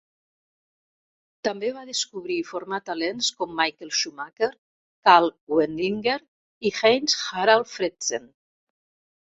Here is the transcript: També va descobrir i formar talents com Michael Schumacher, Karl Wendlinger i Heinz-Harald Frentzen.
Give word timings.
També 1.47 1.69
va 1.75 1.83
descobrir 1.89 2.37
i 2.43 2.47
formar 2.53 2.81
talents 2.91 3.29
com 3.43 3.53
Michael 3.61 3.93
Schumacher, 3.99 4.51
Karl 5.11 5.31
Wendlinger 5.59 6.19
i 6.71 6.77
Heinz-Harald 6.81 7.75
Frentzen. 7.79 8.31